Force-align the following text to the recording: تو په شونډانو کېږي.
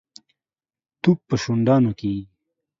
تو 1.01 1.09
په 1.27 1.35
شونډانو 1.43 1.91
کېږي. 1.99 2.25